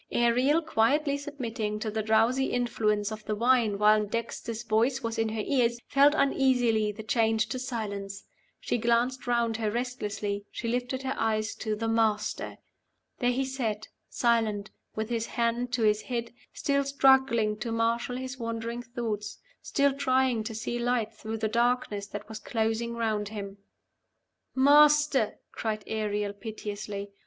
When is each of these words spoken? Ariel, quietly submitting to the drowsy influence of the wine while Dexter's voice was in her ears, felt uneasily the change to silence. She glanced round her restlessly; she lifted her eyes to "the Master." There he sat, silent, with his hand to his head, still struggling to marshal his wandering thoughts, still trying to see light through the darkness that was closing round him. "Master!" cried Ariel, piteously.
Ariel, 0.13 0.63
quietly 0.63 1.15
submitting 1.15 1.77
to 1.77 1.91
the 1.91 2.01
drowsy 2.01 2.45
influence 2.47 3.11
of 3.11 3.23
the 3.25 3.35
wine 3.35 3.77
while 3.77 4.03
Dexter's 4.03 4.63
voice 4.63 5.03
was 5.03 5.19
in 5.19 5.29
her 5.29 5.43
ears, 5.45 5.79
felt 5.85 6.15
uneasily 6.17 6.91
the 6.91 7.03
change 7.03 7.45
to 7.49 7.59
silence. 7.59 8.23
She 8.59 8.79
glanced 8.79 9.27
round 9.27 9.57
her 9.57 9.69
restlessly; 9.69 10.47
she 10.49 10.67
lifted 10.67 11.03
her 11.03 11.13
eyes 11.19 11.53
to 11.57 11.75
"the 11.75 11.87
Master." 11.87 12.57
There 13.19 13.29
he 13.29 13.45
sat, 13.45 13.89
silent, 14.09 14.71
with 14.95 15.09
his 15.09 15.27
hand 15.27 15.71
to 15.73 15.83
his 15.83 16.01
head, 16.01 16.33
still 16.51 16.83
struggling 16.83 17.55
to 17.59 17.71
marshal 17.71 18.15
his 18.17 18.39
wandering 18.39 18.81
thoughts, 18.81 19.37
still 19.61 19.93
trying 19.93 20.43
to 20.45 20.55
see 20.55 20.79
light 20.79 21.13
through 21.13 21.37
the 21.37 21.47
darkness 21.47 22.07
that 22.07 22.27
was 22.27 22.39
closing 22.39 22.95
round 22.95 23.29
him. 23.29 23.57
"Master!" 24.55 25.35
cried 25.51 25.83
Ariel, 25.85 26.33
piteously. 26.33 27.11